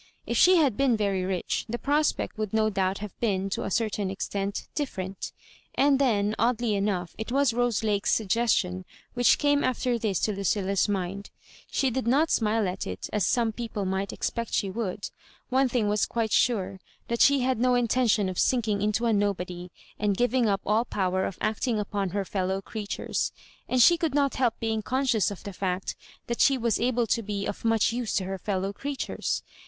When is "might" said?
13.85-14.11